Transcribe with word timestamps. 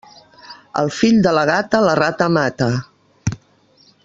El 0.81 0.89
fill 0.99 1.19
de 1.27 1.35
la 1.39 1.45
gata, 1.51 1.83
la 1.91 1.95
rata 2.01 2.33
mata. 2.39 2.71